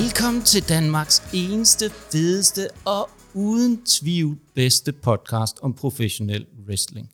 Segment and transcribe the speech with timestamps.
[0.00, 7.10] Velkommen til Danmarks eneste, fedeste og uden tvivl bedste podcast om professionel wrestling.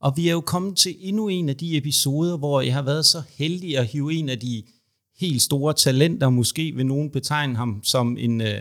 [0.00, 3.06] Og vi er jo kommet til endnu en af de episoder, hvor jeg har været
[3.06, 4.62] så heldig at hive en af de
[5.20, 8.60] helt store talenter, måske vil nogen betegne ham som en øh,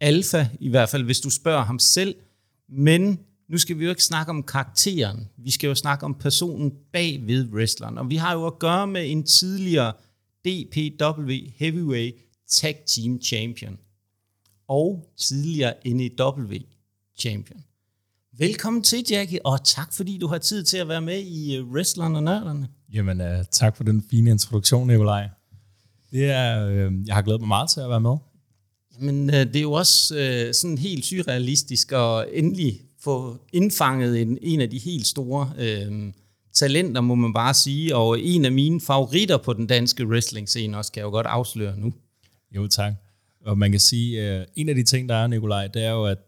[0.00, 2.14] alfa, i hvert fald hvis du spørger ham selv.
[2.68, 3.18] Men
[3.48, 7.22] nu skal vi jo ikke snakke om karakteren, vi skal jo snakke om personen bag
[7.26, 7.98] ved wrestleren.
[7.98, 9.92] Og vi har jo at gøre med en tidligere
[10.44, 13.78] DPW Heavyweight Tag Team Champion
[14.68, 16.58] og tidligere NEW
[17.18, 17.64] Champion.
[18.38, 21.72] Velkommen til, Jackie, og tak fordi du har tid til at være med i uh,
[21.72, 22.68] Wrestlerne og Nørderne.
[22.92, 25.28] Jamen, uh, tak for den fine introduktion, Nikolaj.
[26.10, 28.16] Det er, uh, jeg har glædet mig meget til at være med.
[28.96, 34.38] Jamen, uh, det er jo også uh, sådan helt surrealistisk at endelig få indfanget en,
[34.42, 36.12] en af de helt store uh,
[36.52, 40.92] talenter, må man bare sige, og en af mine favoritter på den danske wrestling-scene også,
[40.92, 41.92] kan jeg jo godt afsløre nu.
[42.54, 42.94] Jo, tak.
[43.44, 46.04] Og man kan sige, at en af de ting, der er, Nikolaj, det er jo,
[46.04, 46.18] at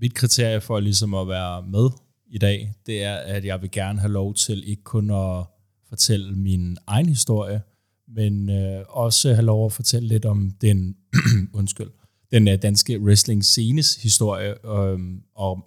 [0.00, 1.90] mit kriterie for ligesom at være med
[2.26, 5.44] i dag, det er, at jeg vil gerne have lov til ikke kun at
[5.88, 7.62] fortælle min egen historie,
[8.08, 10.96] men øh, også have lov at fortælle lidt om den,
[11.58, 11.90] undskyld,
[12.30, 14.98] den øh, danske wrestling scenes historie, øh,
[15.34, 15.64] og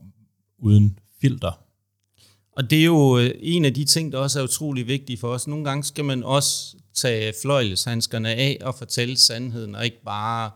[0.59, 1.63] uden filter.
[2.51, 5.27] Og det er jo øh, en af de ting, der også er utrolig vigtige for
[5.27, 5.47] os.
[5.47, 10.51] Nogle gange skal man også tage fløjleshandskerne af og fortælle sandheden, og ikke bare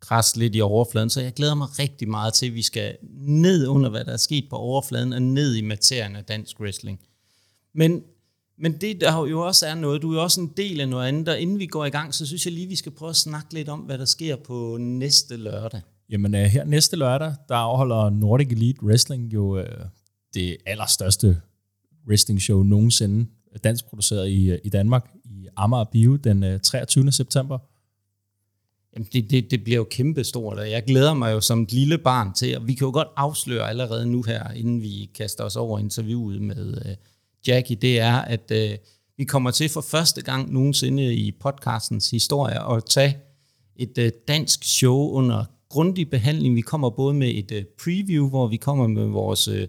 [0.00, 1.10] krasse lidt i overfladen.
[1.10, 4.16] Så jeg glæder mig rigtig meget til, at vi skal ned under, hvad der er
[4.16, 7.00] sket på overfladen, og ned i materien af dansk wrestling.
[7.74, 8.02] Men,
[8.58, 11.08] men det, der jo også er noget, du er jo også en del af noget
[11.08, 13.16] andet, og inden vi går i gang, så synes jeg lige, vi skal prøve at
[13.16, 15.80] snakke lidt om, hvad der sker på næste lørdag.
[16.10, 19.84] Jamen øh, her næste lørdag, der afholder Nordic Elite Wrestling jo øh,
[20.34, 21.40] det allerstørste
[22.08, 23.26] wrestling show nogensinde,
[23.64, 25.10] dansk produceret i, øh, i Danmark,
[25.56, 27.12] Amager Bio den øh, 23.
[27.12, 27.58] september.
[28.94, 31.98] Jamen det, det, det bliver jo kæmpestort, og jeg glæder mig jo som et lille
[31.98, 35.56] barn til, og vi kan jo godt afsløre allerede nu her, inden vi kaster os
[35.56, 36.92] over interviewet med uh,
[37.48, 38.78] Jackie, det er, at uh,
[39.16, 43.18] vi kommer til for første gang nogensinde i podcastens historie at tage
[43.76, 46.56] et uh, dansk show under grundig behandling.
[46.56, 49.64] Vi kommer både med et uh, preview, hvor vi kommer med vores uh,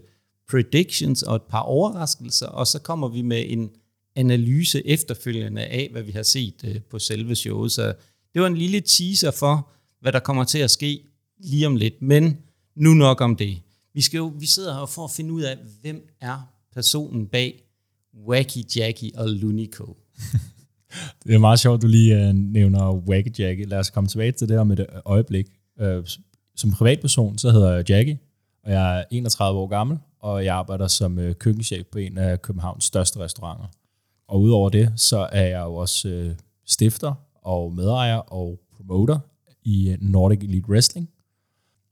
[0.50, 3.70] predictions og et par overraskelser, og så kommer vi med en
[4.16, 7.72] analyse efterfølgende af, hvad vi har set øh, på selve showet.
[7.72, 7.94] Så
[8.34, 9.70] det var en lille teaser for,
[10.00, 11.02] hvad der kommer til at ske
[11.38, 12.02] lige om lidt.
[12.02, 12.38] Men
[12.76, 13.58] nu nok om det.
[13.94, 17.62] Vi, skal jo, vi sidder her for at finde ud af, hvem er personen bag
[18.28, 19.96] Wacky Jackie og Lunico.
[21.26, 23.66] det er meget sjovt, du lige uh, nævner Wacky Jackie.
[23.66, 25.46] Lad os komme tilbage til det om et øjeblik.
[25.82, 26.04] Uh,
[26.56, 28.18] som privatperson, så hedder jeg Jackie,
[28.64, 32.42] og jeg er 31 år gammel, og jeg arbejder som uh, køkkenchef på en af
[32.42, 33.66] Københavns største restauranter.
[34.34, 36.36] Og udover det, så er jeg jo også uh,
[36.66, 39.18] stifter og medejer og promoter
[39.62, 41.10] i øh, Nordic Elite Wrestling.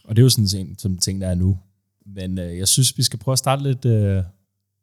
[0.04, 1.58] Og det er jo sådan en som ting, der er nu.
[2.06, 4.24] Men øh, jeg synes, vi skal prøve at starte lidt øh,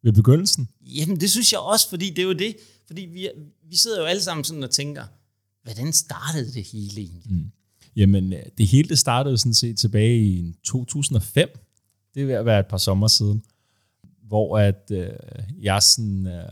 [0.03, 0.69] ved begyndelsen.
[0.81, 2.56] Jamen, det synes jeg også, fordi det er jo det.
[2.88, 3.30] Fordi vi,
[3.69, 5.03] vi sidder jo alle sammen sådan og tænker,
[5.64, 7.31] hvordan startede det hele egentlig?
[7.31, 7.52] Mm.
[7.96, 11.50] Jamen, øh, det hele det startede sådan set tilbage i 2005.
[12.14, 13.44] Det er ved at være et par sommer siden.
[14.24, 15.09] Hvor at øh,
[15.62, 16.50] jeg sådan øh,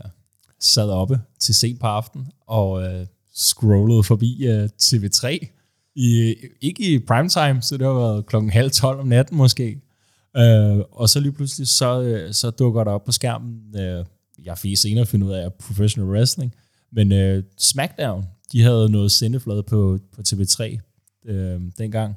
[0.60, 5.46] sad oppe til sent på aften og øh, scrollede forbi øh, TV3.
[5.94, 9.80] I, ikke i primetime, så det har været klokken halv tolv om natten måske.
[10.36, 14.04] Øh, og så lige pludselig, så, øh, så dukker der op på skærmen, øh,
[14.44, 16.54] jeg fik senere finde ud af professional wrestling,
[16.92, 20.78] men øh, SmackDown, de havde noget sendeflade på, på TV3
[21.24, 22.16] øh, dengang.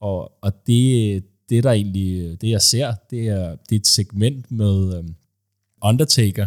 [0.00, 4.50] Og, og det, det der egentlig, det jeg ser, det er, det er et segment
[4.50, 5.04] med øh,
[5.82, 6.46] Undertaker,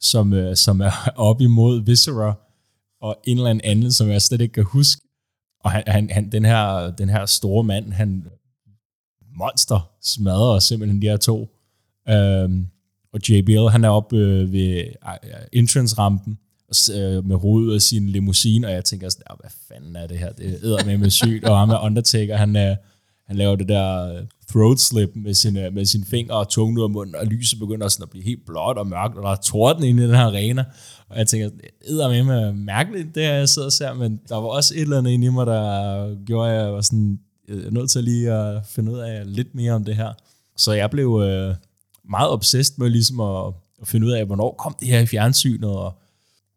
[0.00, 2.34] som, øh, som er op imod Viscera,
[3.00, 5.02] og en eller anden, som jeg slet ikke kan huske.
[5.64, 8.26] Og han, han, han, den, her, den her store mand, han
[9.36, 11.48] monster smadrer simpelthen de her to.
[12.08, 12.66] Øhm,
[13.12, 15.12] og JBL, han er oppe øh, ved uh,
[15.52, 16.38] entrance-rampen
[16.94, 20.32] øh, med hovedet af sin limousine, og jeg tænker sådan, hvad fanden er det her?
[20.32, 22.76] Det æder med med sygt, og ham er Undertaker, han, uh,
[23.30, 26.78] han laver det der øh, throat slip med sin, øh, med sine fingre og tungen
[26.78, 29.30] ud af munden, og lyset begynder sådan at blive helt blåt og mørkt, og der
[29.30, 30.64] er torden inde i den her arena.
[31.08, 34.20] Og jeg tænker, det er med øh, mærkeligt, det her jeg sidder og ser, men
[34.28, 37.18] der var også et eller andet inde i mig, der gjorde, at jeg var sådan,
[37.48, 40.12] øh, nødt til lige at finde ud af lidt mere om det her.
[40.56, 41.54] Så jeg blev øh,
[42.10, 45.70] meget obsessed med ligesom at, at finde ud af, hvornår kom det her i fjernsynet,
[45.70, 45.98] og,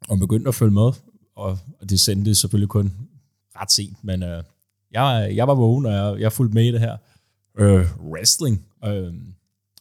[0.08, 0.92] og begyndte at følge med.
[1.36, 2.94] Og, og det sendte selvfølgelig kun
[3.56, 4.44] ret sent, men øh,
[4.94, 6.98] jeg, jeg var vågen, og jeg, jeg fulgte med i det her.
[7.58, 8.66] Øh, wrestling.
[8.86, 9.14] Øh,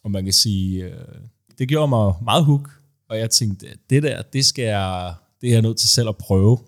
[0.05, 1.05] og man kan sige, øh,
[1.59, 2.70] det gjorde mig meget hook,
[3.09, 6.17] og jeg tænkte, det der, det skal jeg, det er jeg nødt til selv at
[6.17, 6.59] prøve.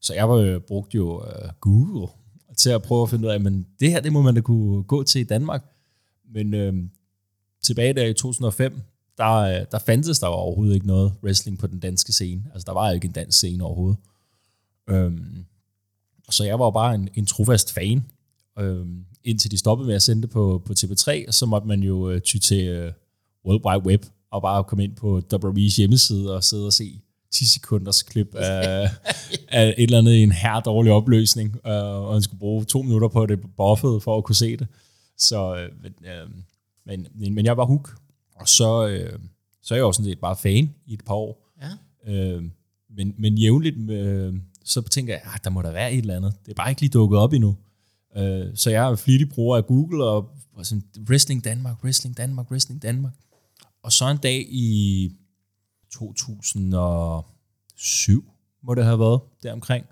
[0.00, 2.08] Så jeg var, øh, brugte jo øh, Google,
[2.56, 4.82] til at prøve at finde ud af, men det her, det må man da kunne
[4.82, 5.64] gå til i Danmark.
[6.32, 6.74] Men øh,
[7.62, 8.80] tilbage der i 2005,
[9.18, 12.42] der, øh, der fandtes der overhovedet ikke noget wrestling på den danske scene.
[12.52, 13.98] Altså, der var ikke en dansk scene overhovedet.
[14.90, 15.29] Øhm,
[16.30, 18.04] så jeg var jo bare en, en trofast fan,
[18.58, 21.82] øhm, indtil de stoppede med at sende det på, på TV3, og så måtte man
[21.82, 22.92] jo øh, ty til øh,
[23.46, 27.00] World Wide Web, og bare komme ind på WWE's hjemmeside og sidde og se
[27.32, 28.88] 10 sekunders klip af,
[29.48, 32.82] af et eller andet i en her dårlig opløsning, øh, og man skulle bruge to
[32.82, 34.66] minutter på det buffet for at kunne se det.
[35.18, 36.30] Så, øh, øh,
[36.86, 37.96] men, men jeg var hook,
[38.36, 39.18] og så, øh,
[39.62, 41.50] så er jeg jo sådan set bare fan i et par år.
[41.62, 42.12] Ja.
[42.12, 42.42] Øh,
[42.96, 44.34] men, men jævnligt, øh,
[44.64, 46.34] så tænker jeg, at der må der være et eller andet.
[46.44, 47.56] Det er bare ikke lige dukket op endnu.
[48.16, 52.50] Øh, så jeg er flittig bruger af Google, og, og sådan, Wrestling Danmark, Wrestling Danmark,
[52.50, 53.12] Wrestling Danmark.
[53.82, 55.10] Og så en dag i
[55.92, 59.86] 2007, må det have været, deromkring,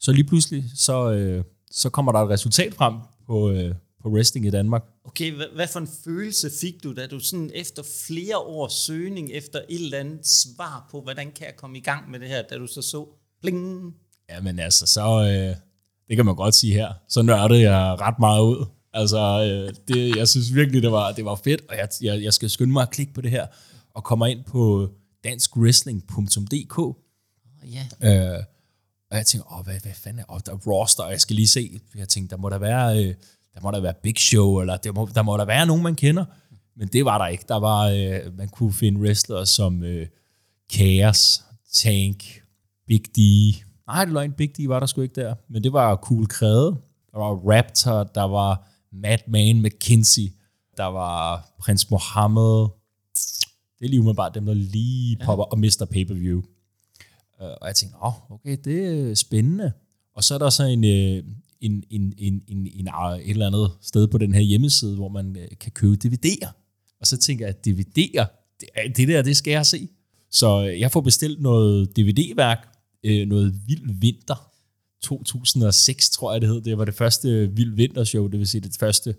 [0.00, 2.94] så lige pludselig, så, øh, så kommer der et resultat frem
[3.26, 4.84] på, øh, på wrestling i Danmark.
[5.04, 9.30] Okay, hvad, hvad for en følelse fik du, da du sådan efter flere års søgning
[9.32, 12.42] efter et eller andet svar på, hvordan kan jeg komme i gang med det her,
[12.42, 13.08] da du så så,
[13.40, 13.94] bling,
[14.30, 15.56] Ja, men altså, så, øh,
[16.08, 18.66] det kan man godt sige her, så nørdede jeg ret meget ud.
[18.92, 22.34] Altså, øh, det, jeg synes virkelig, det var, det var fedt, og jeg, jeg, jeg
[22.34, 23.46] skal skynde mig at klikke på det her,
[23.94, 24.90] og kommer ind på
[25.24, 26.96] danskWrestling.dk,
[27.72, 28.44] ja, øh,
[29.10, 31.36] og jeg tænker, åh, hvad, hvad fanden er, og der er roster, og jeg skal
[31.36, 33.14] lige se, jeg tænkte, der må der være, øh,
[33.54, 35.94] der må der være Big Show, eller der må der, må der være nogen, man
[35.94, 36.24] kender,
[36.76, 37.44] men det var der ikke.
[37.48, 40.06] Der var, øh, man kunne finde wrestlere som øh,
[40.72, 41.42] Chaos,
[41.72, 42.42] Tank,
[42.86, 43.18] Big D,
[43.88, 46.76] nej, det løgn, Big D var der sgu ikke der, men det var Cool Krede,
[47.12, 50.32] der var Raptor, der var Madman McKinsey,
[50.76, 52.68] der var Prins Mohammed,
[53.78, 55.86] det er lige umiddelbart dem, der lige popper, og Mr.
[55.90, 56.38] Pay-Per-View.
[57.42, 59.72] Øh, og jeg tænkte, åh, oh, okay, det er spændende.
[60.14, 61.24] Og så er der så en, øh,
[61.60, 65.36] en, en, en, en, en, et eller andet sted på den her hjemmeside, hvor man
[65.36, 66.48] øh, kan købe DVD'er.
[67.00, 68.26] Og så tænker jeg, at DVD'er,
[68.60, 69.88] det, det der, det skal jeg se.
[70.30, 72.77] Så jeg får bestilt noget DVD-værk,
[73.08, 74.50] øh, noget Vild Vinter
[75.02, 76.60] 2006, tror jeg det hed.
[76.60, 79.14] Det var det første Vild Vinter-show, det vil sige det første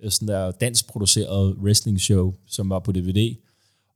[0.00, 3.36] øh, sådan der dansk produceret wrestling show, som var på DVD.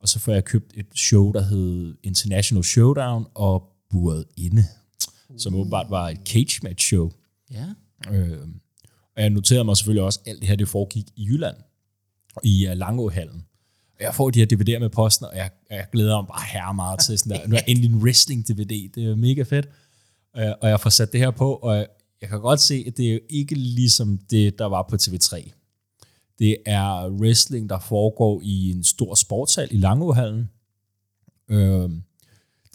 [0.00, 4.64] Og så får jeg købt et show, der hed International Showdown og Buret Inde,
[5.36, 7.10] som åbenbart var et cage match show.
[7.50, 7.66] ja,
[8.10, 8.48] Øh,
[9.16, 11.56] og jeg noterede mig selvfølgelig også, at alt det her det foregik i Jylland,
[12.42, 13.46] i uh, Langåhallen.
[14.02, 17.00] Jeg får de her DVD'er med posten, og jeg, jeg glæder mig bare her meget
[17.00, 17.48] til sådan der.
[17.48, 19.68] Nu er endelig en wrestling-DVD, det er mega fedt.
[20.36, 21.76] Øh, og jeg får sat det her på, og
[22.20, 25.50] jeg, kan godt se, at det er jo ikke ligesom det, der var på TV3.
[26.38, 30.50] Det er wrestling, der foregår i en stor sportshal i Langåhallen.
[31.50, 31.90] Øh,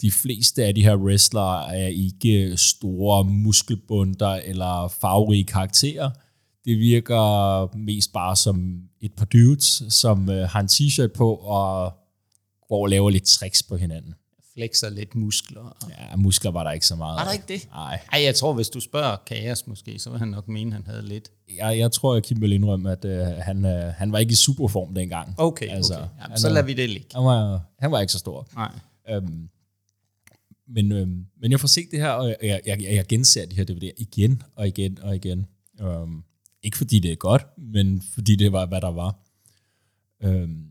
[0.00, 6.10] de fleste af de her wrestlere er ikke store muskelbunder eller farverige karakterer.
[6.68, 11.92] Det virker mest bare som et par dudes, som øh, har en t-shirt på og
[12.68, 14.14] går og laver lidt tricks på hinanden.
[14.54, 15.76] flexer lidt muskler.
[15.90, 17.16] Ja, muskler var der ikke så meget.
[17.18, 17.68] Var der ikke det?
[17.70, 18.00] Nej.
[18.12, 21.02] Ej, jeg tror, hvis du spørger Kaos måske, så vil han nok mene, han havde
[21.08, 21.30] lidt.
[21.56, 24.34] Jeg, jeg tror, jeg Kim vil indrømme, at øh, han, øh, han var ikke i
[24.34, 25.34] superform dengang.
[25.38, 26.02] Okay, Altså, okay.
[26.02, 27.08] Jamen, han så er- lader vi det ligge.
[27.14, 28.48] Han var, han var ikke så stor.
[28.54, 28.70] Nej.
[29.10, 29.48] Øhm,
[30.68, 33.56] men, øhm, men jeg får set det her, og jeg, jeg, jeg, jeg genser de
[33.56, 35.46] her DVD'er igen og igen og igen.
[35.80, 36.22] Øhm,
[36.62, 39.14] ikke fordi det er godt, men fordi det var, hvad der var.
[40.22, 40.64] Øhm,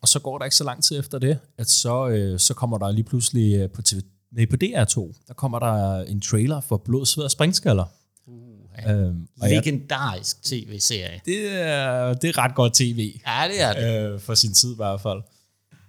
[0.00, 2.78] og så går der ikke så lang tid efter det, at så, øh, så kommer
[2.78, 6.76] der lige pludselig øh, på, TV, nej, på DR2, der kommer der en trailer for
[6.76, 7.84] Blod, Sved og Springskaller.
[8.26, 11.20] Uh, Øhm, og jeg, Legendarisk tv-serie.
[11.24, 13.20] det, er, det er ret godt tv.
[13.26, 14.12] Ja, det er det.
[14.12, 15.22] øh, for sin tid i hvert fald.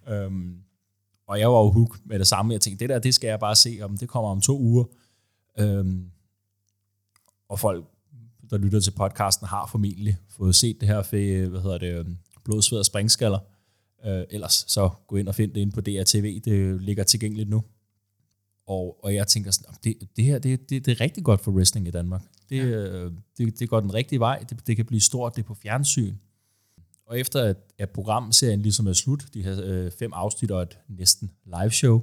[0.07, 0.55] Øhm,
[1.27, 2.53] og jeg var jo hook med det samme.
[2.53, 4.83] Jeg tænkte, det der, det skal jeg bare se, om det kommer om to uger.
[5.59, 6.05] Øhm,
[7.49, 7.85] og folk,
[8.49, 12.17] der lytter til podcasten, har formentlig fået set det her for, hvad hedder det, øhm,
[12.43, 13.39] blod, sved og springskaller.
[14.05, 16.41] Øh, ellers så gå ind og find det inde på DRTV.
[16.45, 17.63] Det ligger tilgængeligt nu.
[18.67, 21.51] Og, og jeg tænker sådan, det, det her, det, det, det er rigtig godt for
[21.51, 22.21] wrestling i Danmark.
[22.49, 23.09] Det, ja.
[23.37, 24.39] det, det går den rigtige vej.
[24.49, 25.35] Det, det kan blive stort.
[25.35, 26.15] Det er på fjernsyn.
[27.05, 30.77] Og efter at, at programserien ligesom er slut, de her øh, fem afsnit og et
[30.87, 32.01] næsten live show,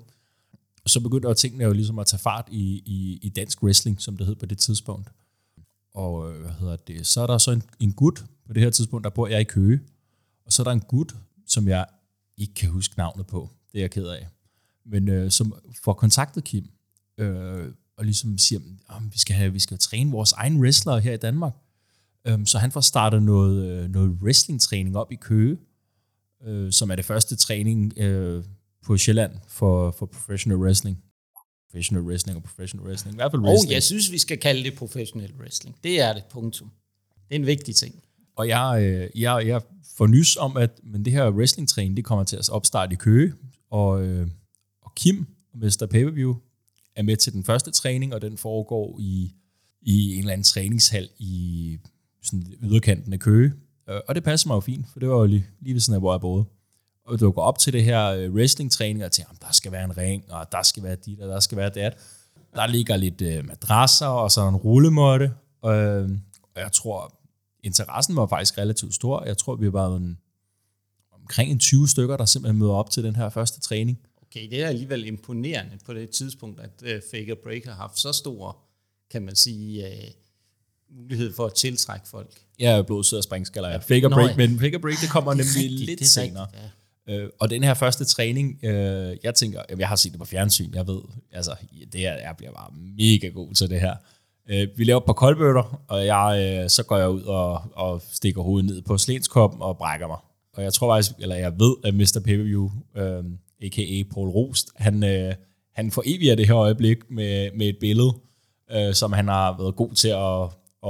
[0.86, 4.26] så begyndte tingene jo ligesom at tage fart i, i, i dansk wrestling, som det
[4.26, 5.08] hed på det tidspunkt.
[5.96, 8.70] Og øh, hvad hedder det, så er der så en, en gut, på det her
[8.70, 9.80] tidspunkt, der bor jeg i Køge,
[10.46, 11.86] og så er der en gut, som jeg
[12.36, 14.28] ikke kan huske navnet på, det er jeg ked af,
[14.86, 16.64] men øh, som får kontaktet Kim,
[17.18, 21.12] øh, og ligesom siger, at vi skal, have, vi skal træne vores egen wrestlere her
[21.12, 21.52] i Danmark.
[22.26, 25.58] Øhm, så han får startet noget, øh, noget wrestling-træning op i Køge,
[26.44, 28.44] øh, som er det første træning øh,
[28.84, 31.02] på Sjælland for, for professional wrestling
[31.76, 33.14] professional wrestling og professional wrestling.
[33.14, 33.72] I hvert fald Og wrestling.
[33.72, 35.76] jeg synes, vi skal kalde det professionel wrestling.
[35.84, 36.70] Det er det, punktum.
[37.28, 37.94] Det er en vigtig ting.
[38.36, 39.60] Og jeg, øh, jeg, jeg
[39.96, 43.32] får nys om, at men det her wrestling-træning, det kommer til at opstarte i Køge,
[43.70, 44.28] og, øh,
[44.82, 45.86] og Kim, Mr.
[45.90, 46.36] Pay-Per-View,
[46.96, 49.32] er med til den første træning, og den foregår i,
[49.82, 51.78] i en eller anden træningshal i
[52.22, 53.52] sådan yderkanten af Køge.
[53.88, 55.94] Øh, Og det passer mig jo fint, for det var jo lige, lige ved siden
[55.94, 56.44] af, hvor jeg boede.
[57.06, 59.84] Og du går op til det her øh, wrestling-træning og tænker, "Jamen, der skal være
[59.84, 61.96] en ring, og der skal være dit, og der skal være dat.
[62.54, 65.32] Der ligger lidt øh, madrasser, og så en rullemåtte.
[65.62, 66.10] Og, øh,
[66.54, 67.14] og jeg tror,
[67.62, 69.24] interessen var faktisk relativt stor.
[69.24, 70.18] Jeg tror, vi var en,
[71.12, 73.98] omkring en 20 stykker, der simpelthen møder op til den her første træning.
[74.22, 78.12] Okay, det er alligevel imponerende på det tidspunkt, at uh, Faker Break har haft så
[78.12, 78.56] stor,
[79.10, 82.40] kan man sige, uh, mulighed for at tiltrække folk.
[82.60, 83.68] Er blodsød og springskaller.
[83.70, 83.76] Ja.
[83.76, 84.36] Fake Nå, break, ja.
[84.36, 86.42] men fake break, det kommer nemlig lidt er senere.
[86.44, 86.68] rigtigt, ja.
[87.08, 90.26] Øh, og den her første træning, øh, jeg tænker, jamen, jeg har set det på
[90.26, 91.00] fjernsyn, jeg ved,
[91.32, 91.50] altså,
[91.92, 93.94] det her, jeg bliver bare mega god til det her.
[94.50, 98.02] Øh, vi laver et par koldbøtter, og jeg, øh, så går jeg ud og, og
[98.12, 100.18] stikker hovedet ned på slenskoppen og brækker mig.
[100.54, 102.20] Og jeg tror faktisk, eller jeg ved, at Mr.
[102.24, 103.24] Pay-Per-View, øh,
[103.62, 104.02] a.k.a.
[104.14, 105.34] Paul Rost, han, øh,
[105.74, 108.12] han foreviger det her øjeblik med, med et billede,
[108.72, 110.42] øh, som han har været god til at,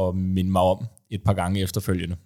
[0.02, 2.16] at minde mig om et par gange efterfølgende.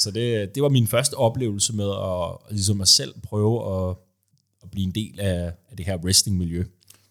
[0.00, 3.96] Så det, det var min første oplevelse med at, ligesom at selv prøve at,
[4.62, 6.64] at blive en del af, af det her wrestling-miljø.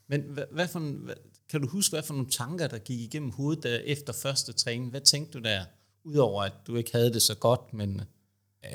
[0.09, 1.15] Men hvad, hvad for, en- hvad,
[1.49, 4.89] kan du huske, hvad for nogle tanker, der gik igennem hovedet der efter første træning?
[4.89, 5.61] Hvad tænkte du der?
[6.03, 8.01] Udover at du ikke havde det så godt, men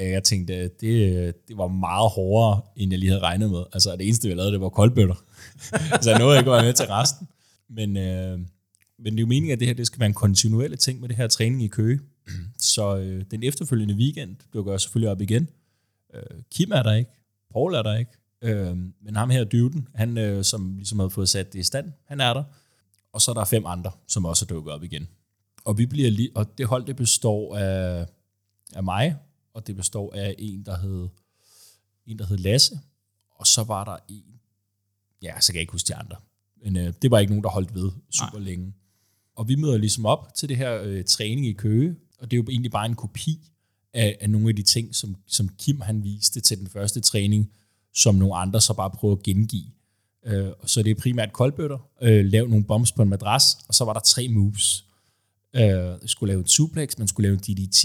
[0.01, 3.65] Øh, Jeg tænkte, at det, det var meget hårdere, end jeg lige havde regnet med.
[3.73, 5.25] Altså det eneste, vi lavede, det var koldbøtter.
[6.03, 7.29] så jeg nåede ikke at være med til resten.
[7.71, 8.39] Men, øh,
[8.99, 11.09] men det er jo meningen, at det her det skal være en kontinuerlig ting med
[11.09, 12.01] det her træning i Køge.
[12.75, 15.49] Så øh, den efterfølgende weekend dukker jeg selvfølgelig op igen.
[16.15, 17.11] Øh, Kim er der ikke.
[17.53, 18.11] Paul er der ikke.
[18.43, 21.93] Øh, men ham her, dyvden, han øh, som ligesom havde fået sat det i stand,
[22.05, 22.45] han er der.
[23.13, 25.09] Og så er der fem andre, som også er dukket op igen.
[25.65, 28.07] Og, vi bliver lige, og det hold, det består af,
[28.73, 29.17] af mig,
[29.55, 31.09] og det består af en, der hed,
[32.07, 32.81] en, der hed Lasse,
[33.31, 34.41] og så var der en,
[35.23, 36.17] ja, så kan jeg ikke huske de andre,
[36.65, 38.45] men øh, det var ikke nogen, der holdt ved super Nej.
[38.45, 38.75] længe.
[39.37, 42.43] Og vi møder ligesom op til det her øh, træning i Køge, og det er
[42.43, 43.51] jo egentlig bare en kopi
[43.95, 47.51] af, af nogle af de ting, som, som Kim han viste til den første træning,
[47.95, 49.71] som nogle andre så bare prøver at gengive.
[50.27, 53.75] Øh, og så det er primært koldbøtter, øh, lave nogle bombs på en madras, og
[53.75, 54.85] så var der tre moves.
[55.57, 57.85] Øh, skulle lave en suplex, man skulle lave en DDT,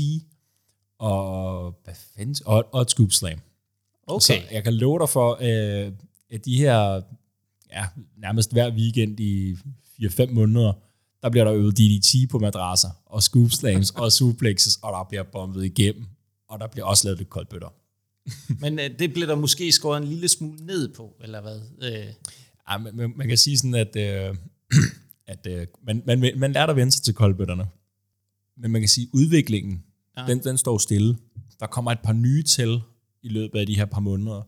[1.00, 3.40] og, hvad fanden, og, og et scoop slam.
[4.08, 4.22] okay.
[4.22, 5.92] Så jeg kan love dig for, øh,
[6.32, 7.02] at de her,
[7.72, 7.86] ja,
[8.18, 9.58] nærmest hver weekend i
[10.02, 10.74] 4-5 måneder,
[11.24, 15.24] der bliver der øvet DDT på madrasser, og scoop slams, og suplexes, og der bliver
[15.24, 16.06] bombet igennem,
[16.50, 17.74] og der bliver også lavet lidt koldbøtter.
[18.62, 21.62] Men øh, det blev der måske skåret en lille smule ned på, eller hvad?
[21.82, 22.14] Øh,
[22.72, 24.36] Ja, man, man, man kan sige sådan, at, øh,
[25.34, 27.68] at øh, man, man, man lærer at vende sig til koldbøtterne.
[28.58, 29.84] Men man kan sige, at udviklingen,
[30.18, 30.26] ja.
[30.28, 31.18] den, den står stille.
[31.60, 32.82] Der kommer et par nye til
[33.22, 34.42] i løbet af de her par måneder.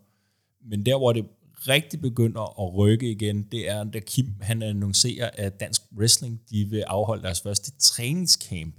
[0.70, 1.26] Men der, hvor det
[1.68, 6.66] rigtig begynder at rykke igen, det er, da Kim han annoncerer, at Dansk Wrestling de
[6.66, 8.76] vil afholde deres første træningscamp,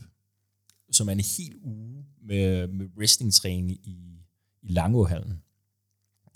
[0.91, 4.21] som er en hel uge med, med wrestlingtræning i,
[4.63, 5.43] i Langåhallen.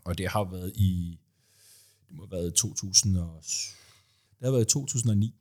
[0.05, 1.19] Og det har været i
[2.09, 3.43] det må have været 2000 og,
[4.39, 5.35] det har været i 2009.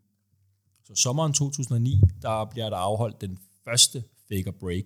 [0.83, 4.83] Så sommeren 2009, der bliver der afholdt den første Faker Break.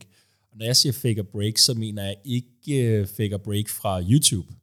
[0.52, 4.54] Og når jeg siger Faker Break, så mener jeg ikke øh, Faker Break fra YouTube.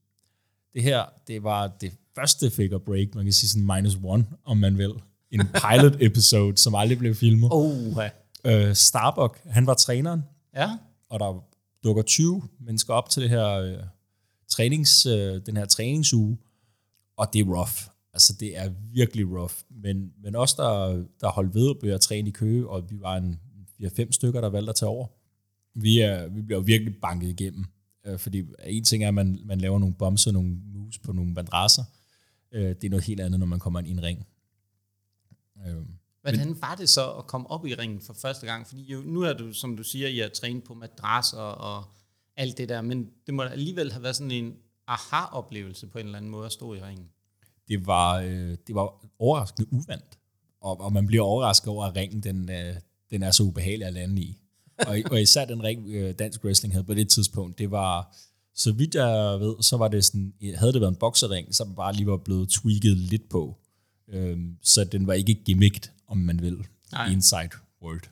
[0.76, 4.56] Det her, det var det første Faker Break, man kan sige sådan minus one, om
[4.56, 4.92] man vil.
[5.30, 7.48] En pilot episode, som aldrig blev filmet.
[7.52, 7.96] oh,
[8.44, 10.22] Øh, Starbuck, han var træneren,
[10.54, 10.78] ja.
[11.08, 11.44] og der
[11.84, 13.78] dukker 20 mennesker op til det her øh,
[14.48, 16.38] trænings, øh, den her træningsuge,
[17.16, 17.82] og det er rough.
[18.12, 19.54] Altså, det er virkelig rough.
[19.70, 23.16] Men, men os, der, der holdt ved at blive træne i Køge, og vi var
[23.16, 23.40] en
[23.82, 25.06] 4-5 stykker, der valgte at tage over,
[25.74, 27.64] vi, er, vi bliver virkelig banket igennem.
[28.06, 31.12] Øh, fordi en ting er, at man, man laver nogle bombs og nogle moves på
[31.12, 31.84] nogle madrasser.
[32.52, 34.26] Øh, det er noget helt andet, når man kommer ind i en ring.
[35.66, 35.76] Øh,
[36.22, 38.66] Hvordan var det så at komme op i ringen for første gang?
[38.66, 41.84] Fordi jo, nu er du, som du siger, I har trænet på madrasser og
[42.36, 44.54] alt det der, men det må alligevel have været sådan en
[44.86, 47.08] aha-oplevelse på en eller anden måde at stå i ringen.
[47.68, 50.18] det var, øh, det var overraskende uvandt.
[50.60, 52.74] Og, og man bliver overrasket over, at ringen den, øh,
[53.10, 54.38] den er så ubehagelig at lande i.
[54.88, 58.16] Og, og især den ring, øh, dansk wrestling havde på det tidspunkt, det var,
[58.54, 61.92] så vidt jeg ved, så var det sådan, havde det været en boksering, så bare
[61.92, 63.56] lige var blevet tweaked lidt på.
[64.08, 66.58] Øhm, så den var ikke gimmicked, om man vil,
[66.92, 67.12] Nej.
[67.12, 67.50] inside
[67.82, 68.10] word.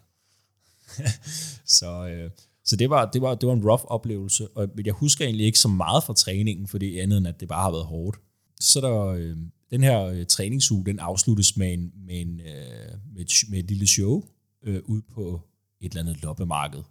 [1.79, 2.31] så øh,
[2.65, 5.59] så det, var, det, var, det var en rough oplevelse, og jeg husker egentlig ikke
[5.59, 8.19] så meget fra træningen, for det andet end, at det bare har været hårdt.
[8.61, 9.37] Så der, øh,
[9.71, 13.65] den her øh, træningsuge, den afsluttes med, en, med, en, øh, med, et, med et
[13.65, 14.25] lille show
[14.63, 15.41] øh, ud på
[15.85, 16.83] et eller andet loppemarked,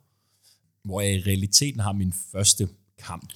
[0.83, 3.33] hvor jeg i realiteten har min første kamp.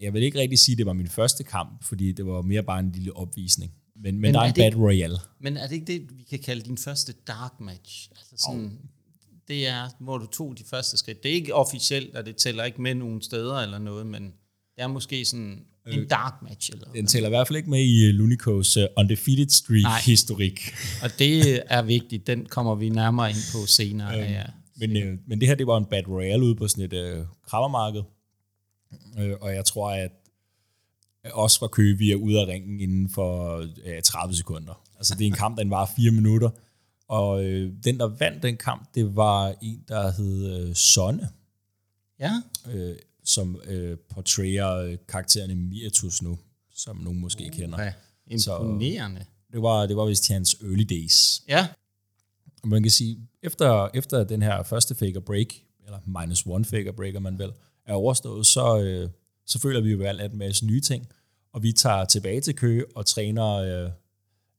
[0.00, 2.62] Jeg vil ikke rigtig sige, at det var min første kamp, fordi det var mere
[2.62, 3.72] bare en lille opvisning.
[3.96, 5.18] Men, men, men der er en Battle Royale.
[5.40, 8.08] Men er det ikke det, vi kan kalde din første dark match?
[8.10, 8.70] Altså sådan, oh.
[9.48, 11.22] Det er, hvor du tog de første skridt.
[11.22, 14.22] Det er ikke officielt, og det tæller ikke med nogen steder eller noget, men
[14.76, 16.70] det er måske sådan en øh, dark match.
[16.72, 20.60] Eller Den tæller i hvert fald ikke med i Lunicos uh, undefeated streak-historik.
[21.02, 22.26] Og det er vigtigt.
[22.26, 24.20] Den kommer vi nærmere ind på senere.
[24.20, 24.44] Øhm, ja.
[24.76, 27.24] Men, øh, men det her, det var en Battle Royale ude på sådan et øh,
[27.46, 28.02] krammermarked.
[29.18, 30.10] Øh, og jeg tror, at
[31.32, 34.82] også fra Køge, vi er ude af ringen inden for øh, 30 sekunder.
[34.96, 36.50] Altså det er en kamp, der var fire minutter.
[37.08, 41.28] Og øh, den, der vandt den kamp, det var en, der hed øh, Sonne.
[42.20, 42.32] Ja.
[42.72, 46.38] Øh, som øh, portrærer øh, karakteren Miritus nu,
[46.74, 47.82] som nogen måske uh, kender.
[47.82, 47.92] Ja,
[48.26, 49.20] imponerende.
[49.20, 51.42] Så, det var, det var vist hans early days.
[51.48, 51.68] Ja.
[52.66, 55.46] Og man kan sige, efter, efter den her første fake break,
[55.84, 57.52] eller minus one fake break, man vel,
[57.86, 59.10] er overstået, så, øh,
[59.46, 61.06] så føler vi jo valgt en masse nye ting,
[61.52, 63.90] og vi tager tilbage til Køge og træner øh,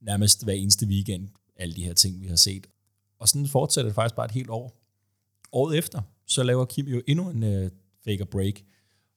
[0.01, 2.67] nærmest hver eneste weekend alle de her ting, vi har set.
[3.19, 4.81] Og sådan fortsætter det faktisk bare et helt år.
[5.51, 7.71] Året efter, så laver Kim jo endnu en øh,
[8.05, 8.53] fake break,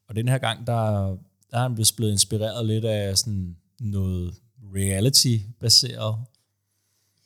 [0.08, 1.16] og den her gang, der,
[1.50, 4.34] der er han blevet inspireret lidt af sådan noget
[4.74, 6.16] reality-baseret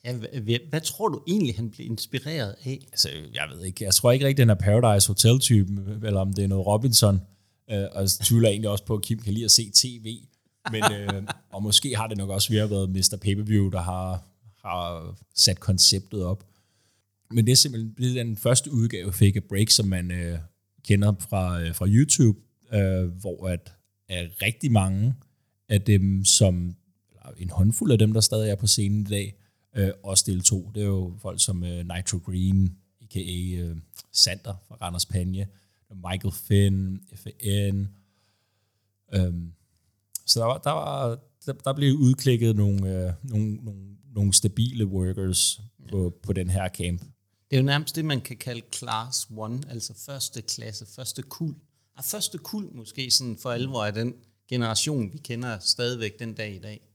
[0.05, 2.79] Ja, hvad, hvad tror du egentlig, han blev inspireret af?
[2.91, 3.83] Altså, jeg ved ikke.
[3.83, 7.21] Jeg tror ikke rigtig, den er Paradise Hotel-typen, eller om det er noget Robinson.
[7.71, 10.17] Øh, og jeg tvivler egentlig også på, at Kim kan lide at se tv.
[10.71, 13.17] Men, øh, og måske har det nok også været Mr.
[13.21, 14.23] Pay-Per-View, der har,
[14.65, 16.43] har sat konceptet op.
[17.31, 20.37] Men det er simpelthen blevet den første udgave af Fake a Break, som man øh,
[20.83, 22.39] kender fra, øh, fra YouTube,
[22.73, 23.73] øh, hvor at,
[24.09, 25.13] at rigtig mange
[25.69, 26.75] af dem, som
[27.37, 29.35] en håndfuld af dem, der stadig er på scenen i dag,
[29.75, 30.71] øh, også deltog.
[30.75, 33.61] Det er jo folk som øh, Nitro Green, a.k.a.
[33.61, 33.77] Øh,
[34.11, 35.47] Sander fra Randers Panje,
[35.95, 37.89] Michael Finn, FAN.
[39.13, 39.51] Øhm,
[40.25, 44.85] så der, var, der, var, der, der blev udklikket nogle, øh, nogle, nogle, nogle stabile
[44.85, 45.61] workers
[45.91, 47.01] på, på den her camp.
[47.49, 51.55] Det er jo nærmest det, man kan kalde class one, altså første klasse, første kul.
[51.97, 54.13] Og første kul måske sådan for alvor af den
[54.49, 56.87] generation, vi kender stadigvæk den dag i dag.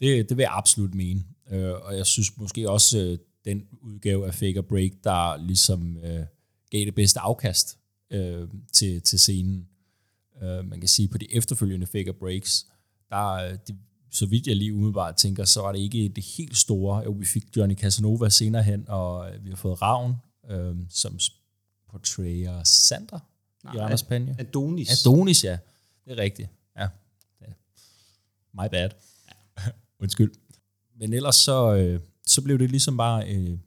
[0.00, 1.24] Det, det vil jeg absolut mene.
[1.50, 6.24] Øh, og jeg synes måske også, øh, den udgave af Fake Break, der ligesom øh,
[6.70, 7.78] gav det bedste afkast
[8.10, 9.68] øh, til, til scenen.
[10.42, 12.66] Øh, man kan sige, på de efterfølgende Fake Breaks,
[13.10, 13.76] der, øh, det,
[14.10, 17.02] så vidt jeg lige umiddelbart tænker, så var det ikke det helt store.
[17.04, 20.14] Jo, vi fik Johnny Casanova senere hen, og vi har fået Ravn,
[20.50, 21.18] øh, som
[21.90, 23.18] portrayer Sander
[23.64, 24.36] Nej, i Anders Panje.
[24.38, 25.06] Adonis.
[25.06, 25.58] Adonis, ja.
[26.04, 26.48] Det er rigtigt.
[26.78, 26.88] Ja.
[28.52, 28.90] My bad.
[29.58, 29.62] Ja.
[30.02, 30.32] Undskyld
[30.98, 33.58] men ellers så, øh, så blev det ligesom bare øh,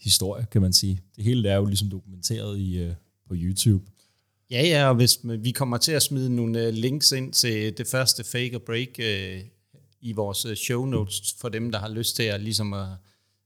[0.00, 1.00] historie, kan man sige.
[1.16, 2.92] Det hele er jo ligesom dokumenteret i, øh,
[3.28, 3.84] på YouTube.
[4.50, 7.86] Ja, ja, og hvis vi kommer til at smide nogle øh, links ind til det
[7.86, 9.40] første Fake og Break øh,
[10.00, 12.86] i vores øh, show notes for dem, der har lyst til at, ligesom at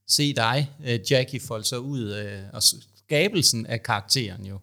[0.07, 4.59] se dig, øh, Jackie, folde sig ud, øh, og skabelsen af karakteren jo,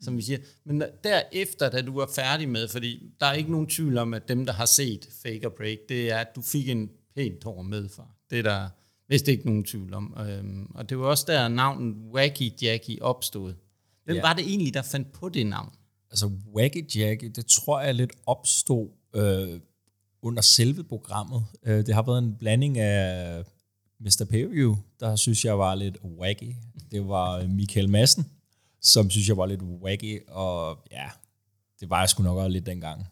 [0.00, 0.38] som vi siger.
[0.64, 4.14] Men øh, derefter, da du var færdig med, fordi der er ikke nogen tvivl om,
[4.14, 7.44] at dem, der har set Fake og Break, det er, at du fik en pænt
[7.44, 8.08] hår med fra.
[8.30, 8.68] Det er der
[9.08, 10.16] vist ikke nogen tvivl om.
[10.20, 13.54] Øhm, og det var også der navnet Wacky Jackie opstod.
[14.04, 14.22] Hvem ja.
[14.22, 15.72] var det egentlig, der fandt på det navn?
[16.10, 19.60] Altså Wacky Jackie, det tror jeg lidt opstod øh,
[20.22, 21.44] under selve programmet.
[21.62, 23.44] Øh, det har været en blanding af
[24.00, 24.26] Mr.
[24.30, 26.54] Payview, der synes jeg var lidt wacky.
[26.90, 28.26] Det var Michael Madsen,
[28.80, 31.06] som synes jeg var lidt wacky, og ja,
[31.80, 33.06] det var jeg sgu nok også lidt dengang,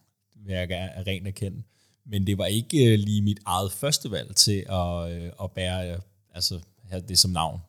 [0.46, 1.62] vil jeg gerne rent erkende.
[2.10, 5.92] Men det var ikke øh, lige mit eget første valg til at, øh, at bære
[5.92, 5.98] øh,
[6.34, 7.60] altså, have det som navn.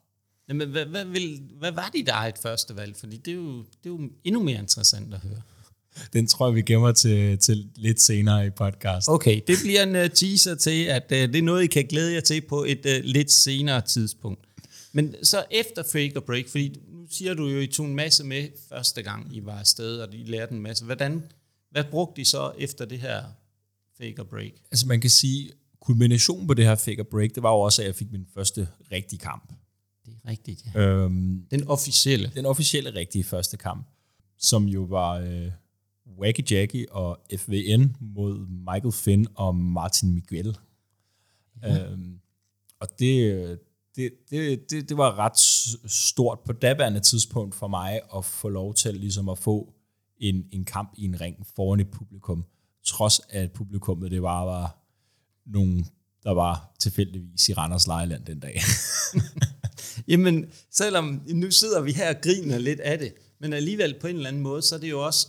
[0.48, 2.96] Men hvad, hvad, vil, hvad var dit eget første valg?
[2.96, 5.42] Fordi det er, jo, det er jo endnu mere interessant at høre.
[6.14, 9.10] Den tror jeg, vi gemmer til, til lidt senere i podcast.
[9.10, 12.14] Okay, det bliver en uh, teaser til, at uh, det er noget, I kan glæde
[12.14, 14.46] jer til på et uh, lidt senere tidspunkt.
[14.92, 18.24] Men så efter Fake og Break, fordi nu siger du jo, I tog en masse
[18.24, 20.86] med første gang, I var afsted, og I lærte en masse.
[20.86, 21.24] Hvordan,
[21.72, 23.24] hvad brugte I så efter det her
[23.98, 24.52] fake og break?
[24.72, 27.82] Altså man kan sige, kulminationen på det her fake og break, det var jo også,
[27.82, 29.54] at jeg fik min første rigtige kamp.
[30.06, 30.80] Det er rigtigt, ja.
[30.80, 32.32] Øhm, den officielle.
[32.36, 33.88] Den officielle rigtige første kamp,
[34.38, 35.52] som jo var øh,
[36.20, 40.58] Wacky Jackie og FVN mod Michael Finn og Martin Miguel.
[41.64, 41.86] Ja.
[41.86, 42.20] Øhm,
[42.80, 43.60] og det,
[43.96, 45.40] det, det, det, det var ret
[45.92, 49.74] stort på daværende tidspunkt for mig at få lov til ligesom at få
[50.18, 52.46] en, en kamp i en ring foran et publikum
[52.88, 54.78] trods at publikummet det var, var
[55.46, 55.86] nogle,
[56.24, 58.62] der var tilfældigvis i Randers Lejland den dag.
[60.08, 64.16] Jamen, selvom nu sidder vi her og griner lidt af det, men alligevel på en
[64.16, 65.28] eller anden måde, så er det jo også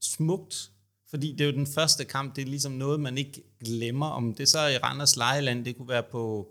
[0.00, 0.70] smukt,
[1.10, 4.34] fordi det er jo den første kamp, det er ligesom noget, man ikke glemmer, om
[4.34, 6.48] det så er i Randers Lejland, det kunne være på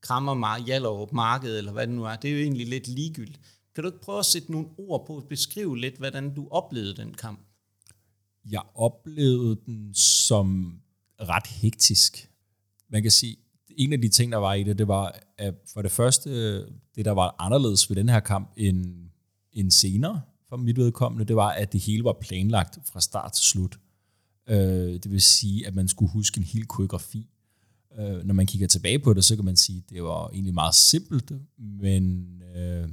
[0.00, 3.40] Krammer Jallerup Marked, eller hvad det nu er, det er jo egentlig lidt ligegyldigt.
[3.74, 6.96] Kan du ikke prøve at sætte nogle ord på, at beskrive lidt, hvordan du oplevede
[6.96, 7.40] den kamp?
[8.50, 10.78] Jeg oplevede den som
[11.20, 12.30] ret hektisk.
[12.88, 13.36] Man kan sige,
[13.76, 17.04] en af de ting, der var i det, det var, at for det første, det
[17.04, 19.08] der var anderledes ved den her kamp end,
[19.52, 23.44] end senere, for mit vedkommende, det var, at det hele var planlagt fra start til
[23.44, 23.78] slut.
[24.48, 24.56] Øh,
[24.94, 27.28] det vil sige, at man skulle huske en hel koreografi.
[27.98, 30.54] Øh, når man kigger tilbage på det, så kan man sige, at det var egentlig
[30.54, 32.88] meget simpelt, men øh,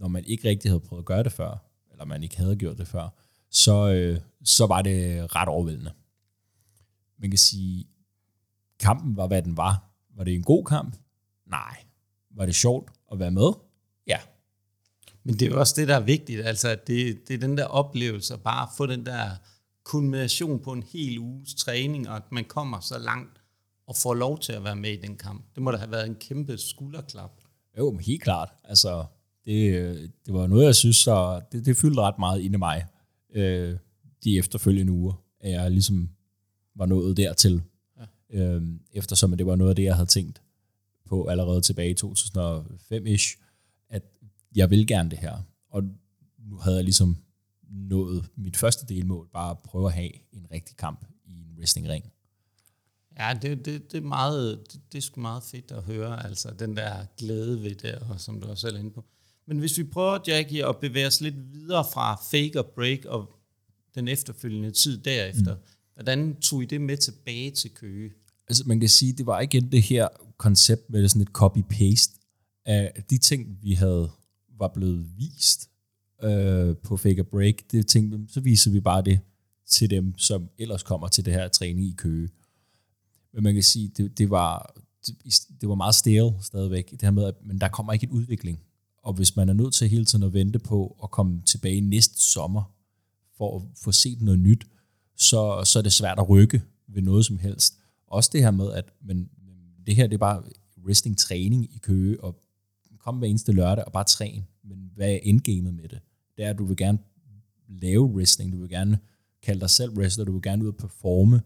[0.00, 2.78] når man ikke rigtig havde prøvet at gøre det før, eller man ikke havde gjort
[2.78, 3.08] det før,
[3.50, 5.92] så, øh, så var det ret overvældende.
[7.18, 7.86] Man kan sige,
[8.78, 9.84] kampen var, hvad den var.
[10.16, 10.96] Var det en god kamp?
[11.46, 11.84] Nej.
[12.30, 13.52] Var det sjovt at være med?
[14.06, 14.18] Ja.
[15.24, 17.58] Men det er jo også det, der er vigtigt, altså at det, det er den
[17.58, 19.30] der oplevelse, at bare få den der
[19.84, 23.42] kulmination på en hel uges træning, og at man kommer så langt
[23.86, 25.44] og får lov til at være med i den kamp.
[25.54, 27.30] Det må da have været en kæmpe skulderklap.
[27.78, 28.48] Jo, men helt klart.
[28.64, 29.04] Altså,
[29.44, 32.86] det, det var noget, jeg synes, så det, det fyldte ret meget inde i mig,
[33.32, 33.76] øh,
[34.24, 36.10] de efterfølgende uger, at jeg ligesom
[36.74, 37.62] var nået dertil.
[37.98, 38.04] Ja.
[38.30, 38.62] Øh,
[38.92, 40.42] eftersom det var noget af det, jeg havde tænkt
[41.04, 43.38] på allerede tilbage i 2005-ish,
[43.88, 44.02] at
[44.56, 45.42] jeg vil gerne det her.
[45.68, 45.82] Og
[46.38, 47.16] nu havde jeg ligesom
[47.68, 52.12] nået mit første delmål, bare at prøve at have en rigtig kamp i en wrestlingring.
[53.18, 56.50] Ja, det, det, det, er meget, det, det er sgu meget fedt at høre, altså
[56.58, 59.04] den der glæde ved det, og som du også selv er inde på.
[59.50, 63.30] Men hvis vi prøver, Jackie, at bevæge os lidt videre fra fake og break og
[63.94, 65.60] den efterfølgende tid derefter, mm.
[65.94, 68.10] hvordan tog I det med tilbage til Køge?
[68.48, 72.18] Altså man kan sige, det var igen det her koncept med sådan et copy-paste
[72.66, 74.10] af de ting, vi havde
[74.58, 75.70] var blevet vist
[76.22, 77.54] øh, på Fake Break.
[77.72, 79.20] Det tænkte, så viser vi bare det
[79.66, 82.28] til dem, som ellers kommer til det her træning i Køge.
[83.32, 84.74] Men man kan sige, det, det var
[85.06, 85.16] det,
[85.60, 88.60] det var meget stale stadigvæk, det her med, at men der kommer ikke en udvikling.
[89.02, 92.20] Og hvis man er nødt til hele tiden at vente på at komme tilbage næste
[92.20, 92.62] sommer,
[93.36, 94.66] for at få set noget nyt,
[95.16, 97.78] så, så er det svært at rykke ved noget som helst.
[98.06, 99.30] Også det her med, at men,
[99.86, 100.42] det her det er bare
[100.84, 102.40] wrestling træning i Køge, og
[102.98, 104.44] kom hver eneste lørdag og bare træne.
[104.64, 106.00] Men hvad er endgamet med det?
[106.36, 106.98] Det er, at du vil gerne
[107.68, 108.98] lave wrestling, du vil gerne
[109.42, 111.42] kalde dig selv wrestler, du vil gerne ud og performe,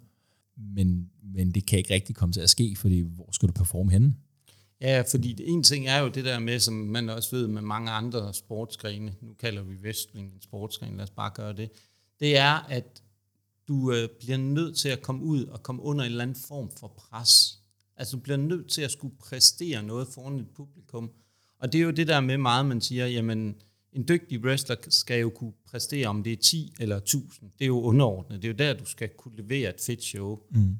[0.57, 3.91] men, men det kan ikke rigtig komme til at ske, fordi hvor skal du performe
[3.91, 4.15] henne?
[4.81, 7.91] Ja, fordi en ting er jo det der med, som man også ved med mange
[7.91, 11.71] andre sportsgrene, nu kalder vi wrestling en sportsgren, lad os bare gøre det,
[12.21, 13.03] det er, at
[13.69, 16.71] du øh, bliver nødt til at komme ud og komme under en eller anden form
[16.79, 17.59] for pres.
[17.97, 21.11] Altså du bliver nødt til at skulle præstere noget foran et publikum.
[21.59, 23.55] Og det er jo det der med meget, man siger, jamen
[23.93, 27.51] en dygtig wrestler skal jo kunne præstere, om det er 10 eller 1000.
[27.59, 28.43] Det er jo underordnet.
[28.43, 30.39] Det er jo der, du skal kunne levere et fedt show.
[30.51, 30.79] Mm.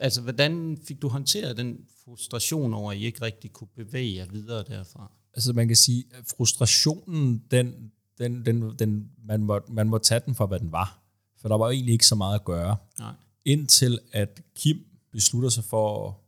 [0.00, 4.26] Altså, hvordan fik du håndteret den frustration over, at I ikke rigtig kunne bevæge jer
[4.26, 5.12] videre derfra?
[5.34, 7.74] Altså, man kan sige, at frustrationen, den,
[8.18, 11.02] den, den, den, man, må, man må tage den for, hvad den var.
[11.40, 12.76] For der var egentlig ikke så meget at gøre.
[12.98, 13.12] Nej.
[13.44, 14.76] Indtil at Kim
[15.12, 16.18] beslutter sig for,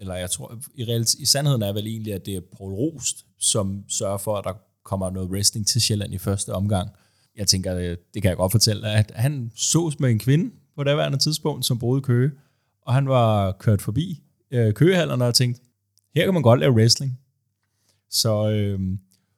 [0.00, 3.26] eller jeg tror, i, reelt, i sandheden er vel egentlig, at det er Paul Rost,
[3.38, 4.52] som sørger for, at der
[4.84, 6.90] kommer noget wrestling til Sjælland i første omgang.
[7.36, 10.84] Jeg tænker, øh, det kan jeg godt fortælle, at han sås med en kvinde på
[10.84, 12.30] det værende tidspunkt, som boede i Køge,
[12.90, 15.62] og han var kørt forbi øh, køgehallerne og tænkt,
[16.14, 17.20] her kan man godt lave wrestling.
[18.08, 18.80] Så, øh,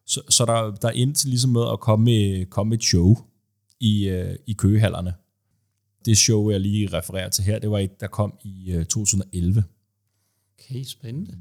[0.07, 3.17] så, så der, der endte ligesom med at komme med, komme med et show
[3.81, 5.15] i, øh, i køgehallerne.
[6.05, 9.65] Det show, jeg lige refererer til her, det var et, der kom i øh, 2011.
[10.59, 11.39] Okay, spændende.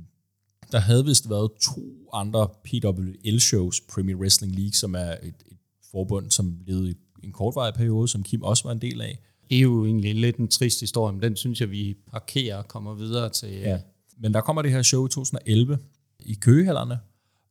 [0.72, 5.58] Der havde vist været to andre PWL-shows, Premier Wrestling League, som er et, et
[5.92, 9.20] forbund, som levede i en kortvarig periode, som Kim også var en del af.
[9.52, 12.68] Det er jo egentlig lidt en trist historie, men den synes jeg, vi parkerer og
[12.68, 13.50] kommer videre til.
[13.50, 13.80] Ja.
[14.18, 15.80] Men der kommer det her show i 2011
[16.20, 17.00] i Køgehallerne,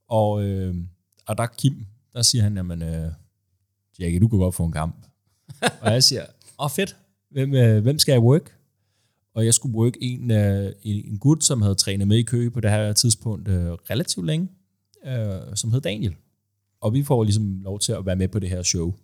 [0.08, 0.74] og, øh,
[1.26, 3.12] og der Kim, der siger han, jamen, øh,
[3.98, 5.06] Jackie, du kan godt få en kamp.
[5.82, 6.96] og jeg siger, åh oh, fedt,
[7.30, 8.56] hvem, øh, hvem skal jeg work?
[9.34, 12.60] Og jeg skulle work en, øh, en gut, som havde trænet med i Køge på
[12.60, 14.48] det her tidspunkt øh, relativt længe,
[15.06, 16.14] øh, som hed Daniel.
[16.80, 18.94] Og vi får ligesom lov til at være med på det her show.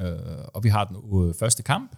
[0.00, 0.16] Øh,
[0.54, 1.96] og vi har den øh, første kamp,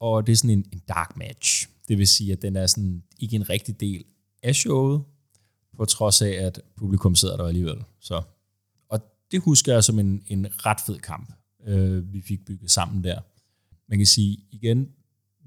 [0.00, 1.68] og det er sådan en, en dark match.
[1.88, 4.04] Det vil sige, at den er sådan ikke en rigtig del
[4.42, 5.02] af showet,
[5.78, 7.84] på trods af, at publikum sidder der alligevel.
[8.00, 8.22] Så,
[8.88, 11.32] og det husker jeg som en, en ret fed kamp,
[11.66, 13.20] øh, vi fik bygget sammen der.
[13.88, 14.88] Man kan sige igen,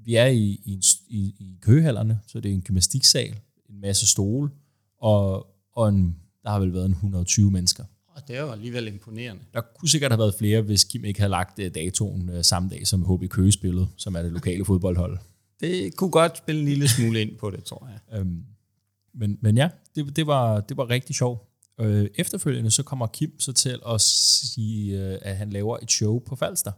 [0.04, 4.50] vi er i, i, i, i køhallerne, så det er en gymnastiksal, en masse stole,
[4.98, 7.84] og, og en, der har vel været en 120 mennesker.
[8.28, 9.42] Det er jo alligevel imponerende.
[9.54, 12.68] Der kunne sikkert have været flere, hvis Kim ikke havde lagt øh, datoen øh, samme
[12.68, 15.18] dag som HB Køge spillede, som er det lokale fodboldhold.
[15.60, 17.98] Det kunne godt spille en lille smule ind på det, tror jeg.
[18.18, 18.44] Øhm,
[19.14, 21.42] men, men ja, det, det, var, det var rigtig sjovt.
[21.80, 26.18] Øh, efterfølgende så kommer Kim så til at sige, øh, at han laver et show
[26.18, 26.72] på Falster,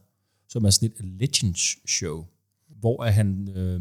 [0.49, 2.27] som er sådan et Legends show,
[2.81, 3.81] hvor er han, øh,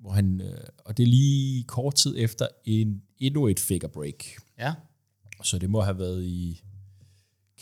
[0.00, 4.24] hvor han øh, og det er lige kort tid efter en, endnu et figure break.
[4.58, 4.74] Ja.
[5.42, 6.62] Så det må have været i,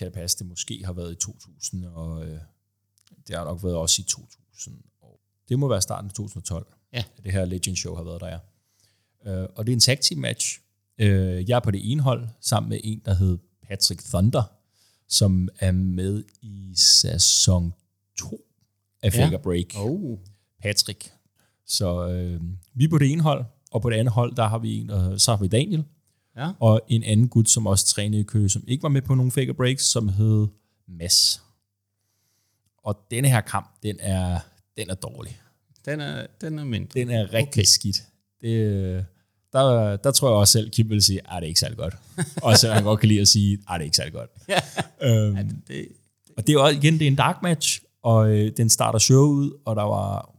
[0.03, 2.39] kan det passe, det måske har været i 2000, og øh,
[3.29, 4.77] det har nok været også i 2000.
[5.03, 6.99] Og det må være starten af 2012, Ja.
[7.17, 8.39] at det her Legends show har været der, ja.
[9.43, 10.61] Øh, og det er en tag team match.
[10.99, 13.39] Øh, jeg er på det ene hold, sammen med en, der hed
[13.69, 14.43] Patrick Thunder,
[15.09, 17.73] som er med i sæson
[18.19, 18.45] 2
[19.03, 19.25] af Ja.
[19.27, 19.67] Figure Break.
[19.77, 20.19] Oh.
[20.63, 21.13] Patrick.
[21.67, 22.41] Så øh,
[22.75, 24.91] vi er på det ene hold, og på det andet hold, der har vi en,
[24.91, 25.85] og så har vi Daniel,
[26.37, 26.51] Ja.
[26.61, 29.33] og en anden gut, som også trænede i Køge, som ikke var med på nogen
[29.33, 30.47] figure breaks, som hed
[30.89, 31.43] Mads.
[32.85, 34.39] Og denne her kamp, den er,
[34.77, 35.41] den er dårlig.
[35.85, 37.01] Den er, den er mindre.
[37.01, 37.65] Den er rigtig Okay.
[37.65, 38.03] skidt.
[38.41, 39.07] Det,
[39.53, 41.95] der, der tror jeg også selv, Kim vil sige, at det er ikke særlig godt.
[42.43, 44.31] og så han godt kan lide at sige, at det er ikke særlig godt.
[45.03, 45.89] øhm, Ja, det,
[46.37, 49.25] og det er jo igen, det er en dark match, og øh, den starter show
[49.27, 50.35] ud, og der var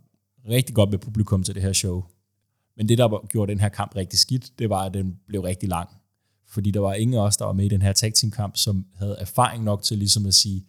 [0.49, 2.03] rigtig godt med publikum til det her show.
[2.77, 5.41] Men det, der var- gjorde den her kamp rigtig skidt, det var, at den blev
[5.41, 5.89] rigtig lang.
[6.47, 8.57] Fordi der var ingen af os, der var med i den her tag team kamp,
[8.57, 10.65] som havde erfaring nok til ligesom at sige,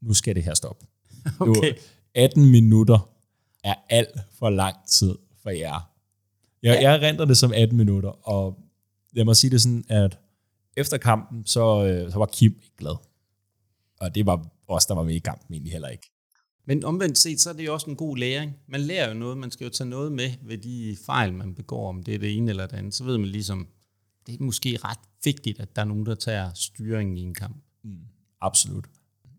[0.00, 0.86] nu skal det her stoppe.
[1.40, 1.52] okay.
[1.62, 1.76] Det
[2.16, 3.10] var 18 minutter
[3.64, 5.90] er alt for lang tid for jer.
[6.62, 8.58] Jeg, jeg renter det som 18 minutter, og
[9.12, 10.18] lad mig sige det sådan, at
[10.76, 12.96] efter kampen, så, øh, så var Kim ikke glad.
[14.00, 16.10] Og det var os, der var med i kampen egentlig heller ikke.
[16.68, 18.56] Men omvendt set, så er det jo også en god læring.
[18.66, 21.88] Man lærer jo noget, man skal jo tage noget med ved de fejl, man begår,
[21.88, 22.94] om det er det ene eller det andet.
[22.94, 23.68] Så ved man ligesom,
[24.26, 27.56] det er måske ret vigtigt, at der er nogen, der tager styringen i en kamp.
[28.40, 28.84] Absolut.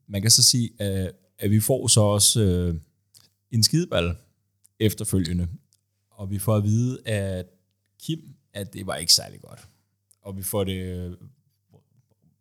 [0.08, 2.76] Man kan så sige, at, at vi får så også øh,
[3.52, 4.16] en skideball
[4.80, 5.48] efterfølgende,
[6.12, 7.46] og vi får at vide at
[8.02, 8.20] Kim,
[8.54, 9.68] at det var ikke særlig godt.
[10.22, 11.14] Og vi får det øh,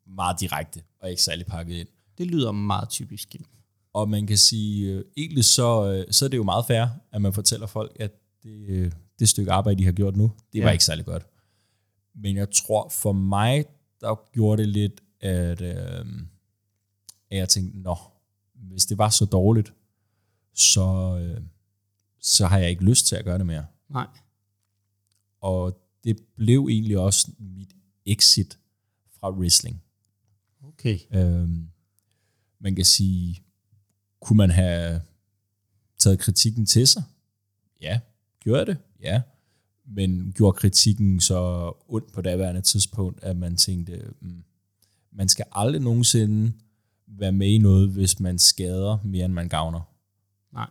[0.06, 1.88] meget direkte og ikke særlig pakket ind.
[2.18, 3.28] Det lyder meget typisk.
[3.28, 3.44] Kim.
[3.92, 7.22] Og man kan sige, øh, egentlig så, øh, så er det jo meget fair, at
[7.22, 10.68] man fortæller folk, at det, øh, det stykke arbejde, de har gjort nu, det var
[10.68, 10.72] Ja.
[10.72, 11.26] ikke særlig godt.
[12.14, 13.64] Men jeg tror for mig,
[14.00, 16.06] der gjorde det lidt, at, øh,
[17.30, 17.96] at jeg tænkte, nå,
[18.54, 19.72] hvis det var så dårligt,
[20.54, 21.42] så, øh,
[22.20, 23.66] så har jeg ikke lyst til at gøre det mere.
[23.90, 24.06] Nej.
[25.40, 27.70] Og det blev egentlig også mit
[28.06, 28.58] exit
[29.20, 29.82] fra wrestling.
[30.68, 30.98] Okay.
[31.10, 31.68] Øhm,
[32.60, 33.42] man kan sige,
[34.20, 35.02] kunne man have
[35.98, 37.02] taget kritikken til sig?
[37.80, 38.00] Ja.
[38.40, 38.76] Gjorde det?
[39.00, 39.22] Ja.
[39.86, 44.44] Men gjorde kritikken så ondt på daværende tidspunkt, at man tænkte, mm,
[45.12, 46.52] man skal aldrig nogensinde
[47.06, 49.80] være med i noget, hvis man skader mere, end man gavner.
[50.52, 50.70] Nej.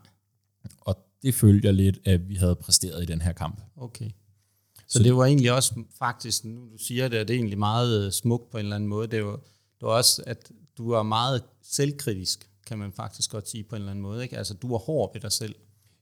[0.81, 3.61] Og det følte jeg lidt, at vi havde præsteret i den her kamp.
[3.75, 4.09] Okay.
[4.09, 7.37] Så, Så så det var egentlig også faktisk, nu du siger det, at det er
[7.37, 9.07] egentlig meget øh, smukt på en eller anden måde.
[9.07, 9.35] Det var,
[9.79, 13.81] det var også, at du var meget selvkritisk, kan man faktisk godt sige på en
[13.81, 14.23] eller anden måde.
[14.23, 14.37] Ikke?
[14.37, 15.55] Altså, du var hård ved dig selv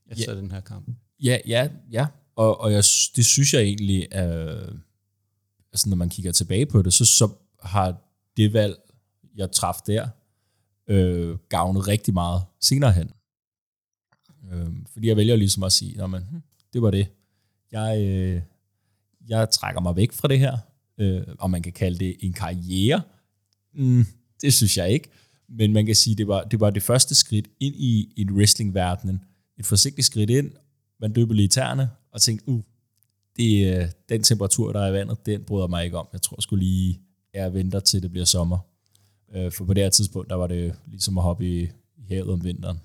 [0.06, 0.38] efter ja.
[0.38, 0.88] den her kamp.
[1.22, 2.06] Ja, ja, ja.
[2.36, 2.84] Og, og jeg,
[3.16, 4.78] det synes jeg egentlig, øh,
[5.72, 7.28] altså når man kigger tilbage på det, så, så
[7.62, 7.96] har
[8.36, 8.76] det valg,
[9.36, 10.08] jeg traf der,
[10.88, 13.10] øh, gavnet rigtig meget senere hen.
[14.52, 17.08] Øh, fordi jeg vælger ligesom at sige, men, hm, det var det.
[17.72, 18.42] Jeg, øh,
[19.28, 20.58] jeg trækker mig væk fra det her,
[20.98, 23.02] øh, og man kan kalde det en karriere.
[23.74, 24.04] Mm,
[24.42, 25.08] det synes jeg ikke.
[25.48, 29.24] Men man kan sige, det var det, var det første skridt ind i, i wrestling-verdenen.
[29.58, 30.50] Et forsigtigt skridt ind,
[31.00, 32.60] man døber lige tæerne, og tænkte, uh,
[33.36, 36.08] det, er den temperatur, der er i vandet, den bryder mig ikke om.
[36.12, 37.00] Jeg tror sgu lige,
[37.34, 38.58] jeg venter til det bliver sommer.
[39.34, 41.62] Øh, For på det her tidspunkt, der var det ligesom at hoppe i,
[41.96, 42.80] i havet om vinteren.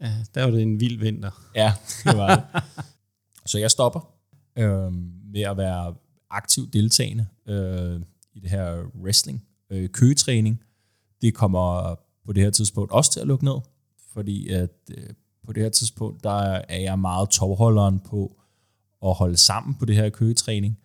[0.00, 1.50] Ja, der var det en vild vinter.
[1.54, 1.72] Ja,
[2.04, 2.62] det var det.
[3.50, 4.14] Så jeg stopper
[4.58, 4.92] øh,
[5.32, 5.94] med at være
[6.30, 8.00] aktiv deltagende øh,
[8.34, 9.44] i det her wrestling.
[9.70, 10.62] Øh, køgetræning,
[11.22, 11.94] det kommer
[12.26, 13.60] på det her tidspunkt også til at lukke ned,
[14.12, 15.10] fordi at øh,
[15.46, 18.36] på det her tidspunkt, der er jeg meget tovholderen på
[19.04, 20.78] at holde sammen på det her køgetræning,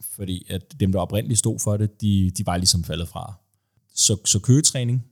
[0.00, 3.34] fordi at dem, der oprindeligt stod for det, de, de var ligesom faldet fra.
[3.94, 5.06] Så, så køgetræning,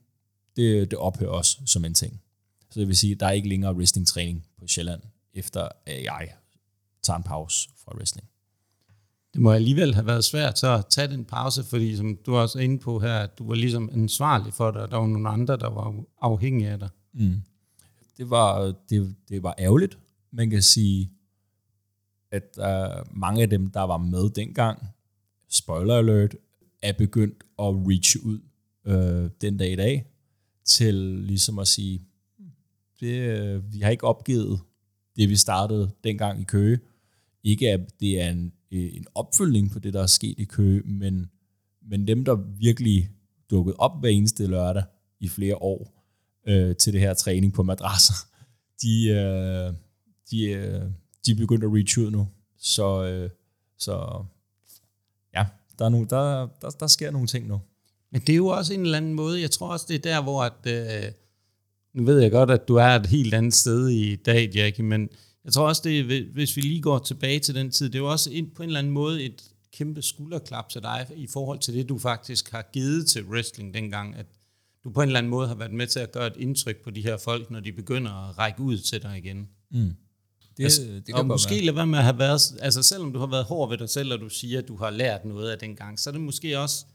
[0.55, 2.21] det, det ophører også som en ting.
[2.69, 5.01] Så det vil sige, at der er ikke længere wrestling-træning på Sjælland,
[5.33, 6.29] efter at jeg
[7.03, 8.27] tager en pause fra wrestling.
[9.33, 12.39] Det må alligevel have været svært så at tage den pause, fordi som du er
[12.39, 15.29] også inde på her, at du var ligesom ansvarlig for det, og der var nogle
[15.29, 16.89] andre, der var afhængige af dig.
[17.13, 17.41] Mm.
[18.17, 19.97] Det, var, det, det var ærgerligt.
[20.31, 21.11] Man kan sige,
[22.31, 24.87] at uh, mange af dem, der var med dengang,
[25.49, 26.35] spoiler alert,
[26.81, 28.39] er begyndt at reach ud
[28.85, 30.05] uh, den dag i dag,
[30.65, 32.01] til ligesom at sige,
[32.99, 34.59] det, uh, vi har ikke opgivet
[35.15, 36.79] det, vi startede dengang i Køge.
[37.43, 40.81] Ikke at det er en, Øh, en opfølgning på det, der er sket i Køge,
[40.85, 41.29] men,
[41.89, 43.09] men dem, der virkelig
[43.49, 44.83] dukket op hver eneste lørdag
[45.19, 46.03] i flere år
[46.47, 48.13] øh, til det her træning på madrasser,
[48.81, 49.73] de, øh,
[50.31, 50.81] de, øh,
[51.25, 52.27] de er begyndt at reach ud nu.
[52.57, 53.29] Så, øh,
[53.77, 54.25] så
[55.35, 55.45] ja,
[55.79, 57.61] der, er nogle, der, der, der sker nogle ting nu.
[58.11, 60.23] Men det er jo også en eller anden måde, jeg tror også, det er der,
[60.23, 61.11] hvor at, øh,
[61.93, 65.09] nu ved jeg godt, at du er et helt andet sted i dag, Jackie, men
[65.45, 68.11] jeg tror også, det hvis vi lige går tilbage til den tid, det er jo
[68.11, 71.73] også en, på en eller anden måde et kæmpe skulderklap til dig i forhold til
[71.73, 74.25] det, du faktisk har givet til wrestling dengang, at
[74.83, 76.89] du på en eller anden måde har været med til at gøre et indtryk på
[76.89, 79.49] de her folk, når de begynder at række ud til dig igen.
[79.71, 79.93] Mm.
[80.57, 83.19] Det, altså, det kan og måske lade være med at have været, altså selvom du
[83.19, 85.59] har været hård ved dig selv, og du siger, at du har lært noget af
[85.59, 86.85] den gang, så er det måske også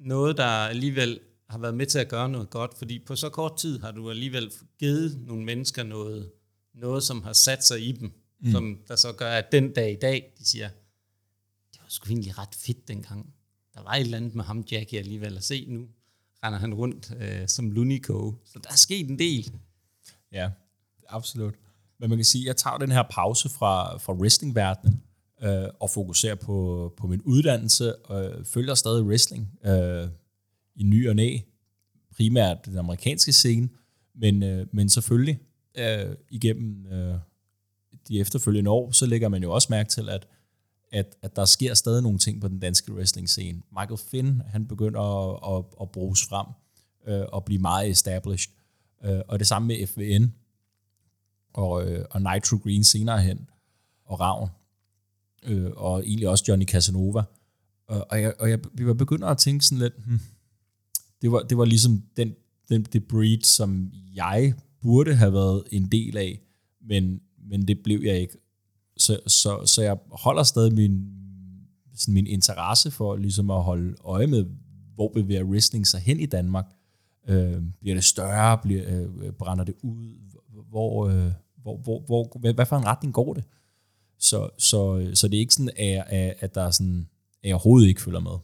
[0.00, 3.56] noget, der alligevel har været med til at gøre noget godt, fordi på så kort
[3.56, 6.30] tid har du alligevel givet nogle mennesker noget,
[6.74, 8.50] noget som har sat sig i dem, mm.
[8.50, 10.68] som der så gør, at den dag i dag, de siger,
[11.72, 13.34] det var sgu egentlig ret fedt dengang.
[13.74, 15.88] Der var et eller andet med ham, Jackie, alligevel at se nu.
[16.44, 18.34] Render han rundt øh, som Lunico.
[18.44, 19.52] Så der er sket en del.
[20.32, 20.50] Ja,
[21.08, 21.54] absolut.
[21.98, 25.02] Men man kan sige, at jeg tager den her pause fra, fra wrestlingverdenen
[25.42, 30.08] øh, og fokuserer på, på min uddannelse og øh, følger stadig wrestling øh,
[30.74, 31.38] i ny og næ,
[32.16, 33.68] primært den amerikanske scene,
[34.14, 35.38] men, øh, men selvfølgelig
[35.74, 37.14] øh, igennem øh,
[38.08, 40.26] de efterfølgende år, så lægger man jo også mærke til, at,
[40.92, 43.62] at, at der sker stadig nogle ting på den danske wrestling scene.
[43.78, 46.46] Michael Finn, han begynder at, at, at bruges frem
[47.06, 48.52] øh, og blive meget established.
[49.04, 50.34] Øh, og det samme med FVN,
[51.52, 53.48] og, øh, og Nitro Green senere hen,
[54.04, 54.48] og Ravn,
[55.42, 57.22] øh, og egentlig også Johnny Casanova.
[57.86, 60.20] Og, og, jeg, og jeg, vi var at tænke sådan lidt, hmm,
[61.22, 62.34] det, var, det var ligesom den,
[62.68, 66.40] den, det breed, som jeg burde have været en del af,
[66.80, 68.36] men, men det blev jeg ikke.
[68.96, 71.08] Så, så, så jeg holder stadig min,
[71.94, 74.46] sådan min interesse for ligesom at holde øje med,
[74.94, 76.66] hvor bevæger wrestling sig hen i Danmark.
[77.28, 78.58] Øh, bliver det større?
[78.58, 80.14] Bliver, øh, brænder det ud?
[80.68, 83.44] Hvor, øh, hvor, hvor, hvor, hvad, hvad for en retning går det?
[84.18, 87.08] Så, så, så det er ikke sådan, at, at at der er sådan,
[87.42, 88.38] at jeg overhovedet ikke følger med.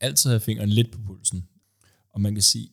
[0.00, 1.48] Altid have fingeren lidt på pulsen.
[2.12, 2.68] Og man kan sige,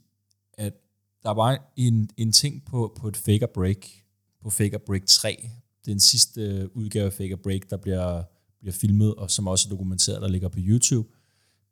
[1.23, 3.88] der var en, en ting på, på et Faker Break,
[4.43, 5.49] på Faker Break 3,
[5.86, 8.23] den sidste udgave af Faker Break, der bliver,
[8.60, 11.10] bliver filmet, og som også er dokumenteret, der ligger på YouTube,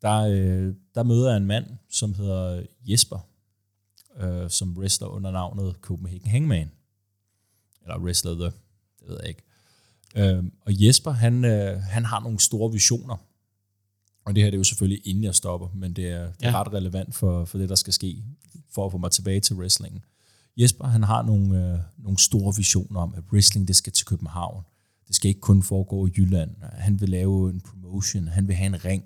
[0.01, 3.19] der, øh, der møder jeg en mand, som hedder Jesper,
[4.19, 6.71] øh, som wrestler under navnet Copenhagen Hangman
[7.81, 8.51] eller wrestler the,
[8.99, 9.43] det ved jeg ikke.
[10.15, 13.15] Øh, og Jesper, han, øh, han har nogle store visioner.
[14.29, 16.49] Og det her det er jo selvfølgelig inden jeg stopper, men det er, det er
[16.49, 16.61] ja.
[16.61, 18.23] ret relevant for, for det, der skal ske,
[18.71, 20.01] for at få mig tilbage til wrestlingen.
[20.57, 24.63] Jesper, han har nogle, øh, nogle store visioner om, at wrestling det skal til København.
[25.07, 26.55] Det skal ikke kun foregå i Jylland.
[26.61, 29.03] Han vil lave en promotion, han vil have en ring.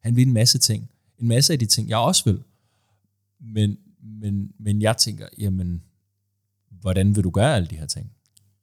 [0.00, 0.90] Han vil en masse ting.
[1.18, 2.42] En masse af de ting, jeg også vil.
[3.40, 5.82] Men, men, men jeg tænker, jamen,
[6.70, 8.12] hvordan vil du gøre alle de her ting?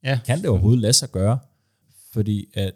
[0.04, 0.20] Ja.
[0.26, 1.38] Kan det overhovedet lade sig gøre?
[2.12, 2.72] Fordi at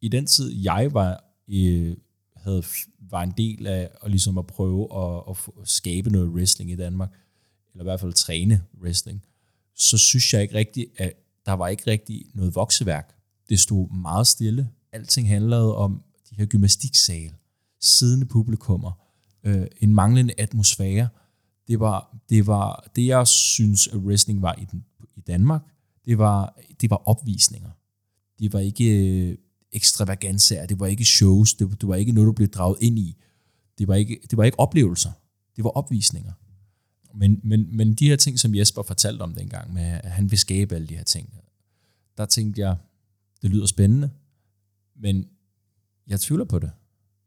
[0.00, 1.96] i den tid, jeg var, øh,
[2.44, 2.62] havde,
[3.10, 7.10] var en del af at, ligesom at prøve at, at, skabe noget wrestling i Danmark,
[7.72, 9.22] eller i hvert fald træne wrestling,
[9.74, 11.12] så synes jeg ikke rigtigt, at
[11.46, 13.14] der var ikke rigtig noget vokseværk.
[13.48, 14.68] Det stod meget stille.
[14.92, 17.34] Alting handlede om de her gymnastiksale,
[17.80, 18.92] siddende publikummer,
[19.44, 21.08] øh, en manglende atmosfære.
[21.68, 24.84] Det var, det var det, jeg synes, at wrestling var i, den,
[25.16, 25.62] i Danmark,
[26.04, 27.70] det var, det var opvisninger.
[28.38, 29.36] Det var ikke øh,
[29.72, 33.16] ekstravaganser, det var ikke shows, det, det var ikke noget, du blev draget ind i.
[33.78, 35.12] Det var ikke, det var ikke oplevelser,
[35.56, 36.32] det var opvisninger.
[37.14, 40.38] Men, men, men de her ting, som Jesper fortalte om dengang, med at han vil
[40.38, 41.34] skabe alle de her ting,
[42.16, 42.76] der tænkte jeg,
[43.42, 44.10] det lyder spændende,
[44.96, 45.28] men
[46.06, 46.70] jeg tvivler på det.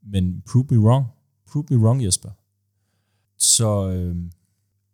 [0.04, 1.06] Men prove me wrong.
[1.48, 2.30] Prove me wrong, Jesper.
[3.38, 4.16] Så øh,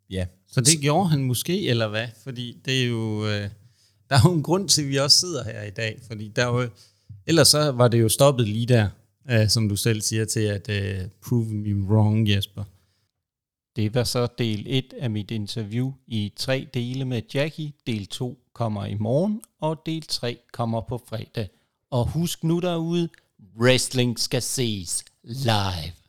[0.10, 0.28] ja.
[0.47, 2.08] Så det gjorde han måske, eller hvad?
[2.24, 3.28] Fordi det er jo...
[3.28, 3.49] Øh
[4.12, 6.45] der er jo en grund til, at vi også sidder her i dag, fordi der
[6.45, 6.70] jo,
[7.32, 8.88] ellers så var det jo stoppet lige der,
[9.29, 12.63] øh, som du selv siger til at øh, prove me wrong, Jesper.
[13.75, 17.73] Det var så del 1 af mit interview i tre dele med Jackie.
[17.88, 21.49] Del 2 kommer i morgen, og del 3 kommer på fredag.
[21.91, 23.09] Og husk nu derude,
[23.59, 26.01] wrestling skal ses live.